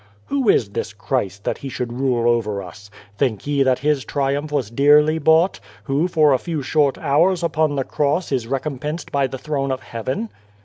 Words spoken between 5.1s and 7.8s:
bought, who for a few short hours upon